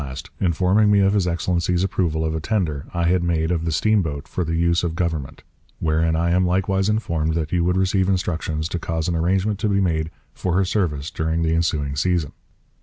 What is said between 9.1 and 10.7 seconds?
arrangement to be made for her